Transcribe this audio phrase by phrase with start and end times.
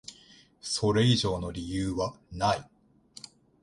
[0.63, 2.67] それ以上の理由はない。